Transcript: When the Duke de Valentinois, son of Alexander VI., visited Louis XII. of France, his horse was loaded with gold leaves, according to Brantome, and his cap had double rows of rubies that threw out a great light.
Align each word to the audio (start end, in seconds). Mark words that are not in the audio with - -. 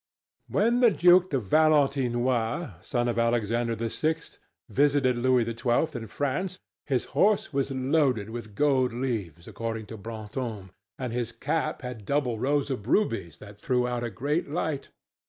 When 0.47 0.79
the 0.79 0.89
Duke 0.89 1.29
de 1.29 1.37
Valentinois, 1.37 2.81
son 2.83 3.07
of 3.07 3.19
Alexander 3.19 3.75
VI., 3.75 4.15
visited 4.67 5.15
Louis 5.15 5.43
XII. 5.45 5.69
of 6.01 6.09
France, 6.09 6.57
his 6.87 7.05
horse 7.13 7.53
was 7.53 7.69
loaded 7.69 8.31
with 8.31 8.55
gold 8.55 8.93
leaves, 8.93 9.47
according 9.47 9.85
to 9.85 9.97
Brantome, 9.99 10.71
and 10.97 11.13
his 11.13 11.31
cap 11.31 11.83
had 11.83 12.03
double 12.07 12.39
rows 12.39 12.71
of 12.71 12.87
rubies 12.87 13.37
that 13.37 13.59
threw 13.59 13.87
out 13.87 14.03
a 14.03 14.09
great 14.09 14.49
light. 14.49 14.89